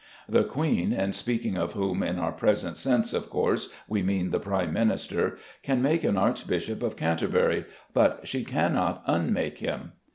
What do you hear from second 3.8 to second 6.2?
we mean the Prime Minister, can make an